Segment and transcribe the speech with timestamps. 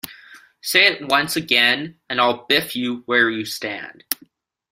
[0.63, 4.03] Say it once again, and I'll biff you where you stand.